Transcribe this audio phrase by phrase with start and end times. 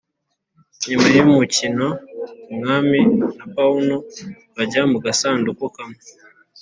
[0.87, 1.87] nyuma yumukino,
[2.51, 2.99] umwami
[3.37, 3.95] na pawnu
[4.55, 6.01] bajya mu gasanduku kamwe